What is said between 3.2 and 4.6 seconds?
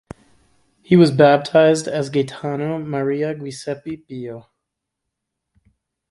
Giuseppe Pio.